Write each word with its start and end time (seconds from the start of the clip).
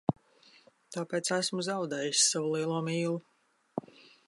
Tāpēc 0.95 1.29
esmu 1.35 1.65
zaudējis 1.67 2.23
savu 2.31 2.49
lielo 2.57 2.83
mīlu. 2.91 3.21